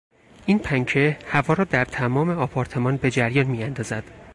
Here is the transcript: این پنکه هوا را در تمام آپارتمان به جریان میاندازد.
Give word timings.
این 0.45 0.59
پنکه 0.59 1.17
هوا 1.25 1.53
را 1.53 1.63
در 1.63 1.85
تمام 1.85 2.29
آپارتمان 2.29 2.97
به 2.97 3.11
جریان 3.11 3.45
میاندازد. 3.45 4.03